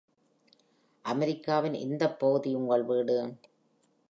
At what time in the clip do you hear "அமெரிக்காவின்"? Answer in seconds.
1.05-1.73